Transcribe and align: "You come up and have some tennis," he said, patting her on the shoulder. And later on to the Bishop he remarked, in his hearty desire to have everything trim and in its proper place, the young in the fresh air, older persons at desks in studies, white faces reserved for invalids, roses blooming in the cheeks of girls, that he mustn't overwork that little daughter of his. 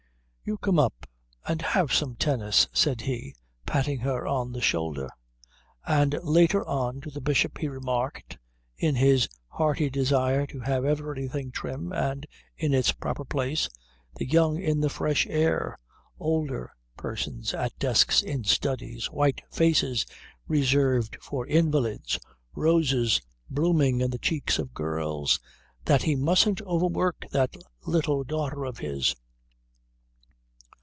"You 0.43 0.57
come 0.57 0.79
up 0.79 1.07
and 1.47 1.61
have 1.61 1.93
some 1.93 2.15
tennis," 2.15 2.63
he 2.65 2.69
said, 2.73 3.03
patting 3.65 3.99
her 3.99 4.27
on 4.27 4.51
the 4.51 4.59
shoulder. 4.59 5.09
And 5.87 6.17
later 6.23 6.65
on 6.67 6.99
to 7.01 7.09
the 7.11 7.21
Bishop 7.21 7.59
he 7.59 7.69
remarked, 7.69 8.37
in 8.75 8.95
his 8.95 9.29
hearty 9.47 9.89
desire 9.89 10.45
to 10.47 10.59
have 10.59 10.83
everything 10.83 11.51
trim 11.51 11.93
and 11.93 12.25
in 12.57 12.73
its 12.73 12.91
proper 12.91 13.23
place, 13.23 13.69
the 14.15 14.27
young 14.27 14.59
in 14.61 14.81
the 14.81 14.89
fresh 14.89 15.25
air, 15.27 15.77
older 16.19 16.73
persons 16.97 17.53
at 17.53 17.77
desks 17.79 18.21
in 18.21 18.43
studies, 18.43 19.05
white 19.05 19.41
faces 19.51 20.05
reserved 20.49 21.17
for 21.21 21.47
invalids, 21.47 22.19
roses 22.53 23.21
blooming 23.49 24.01
in 24.01 24.09
the 24.11 24.19
cheeks 24.19 24.59
of 24.59 24.73
girls, 24.73 25.39
that 25.85 26.01
he 26.03 26.13
mustn't 26.17 26.61
overwork 26.63 27.25
that 27.31 27.55
little 27.85 28.25
daughter 28.25 28.65
of 28.65 28.79
his. 28.79 29.15